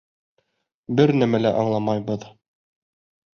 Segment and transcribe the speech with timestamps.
[0.99, 2.27] Бер нәмә лә аңламайбыҙ.